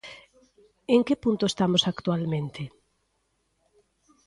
[0.93, 2.61] En que punto estamos actualmente?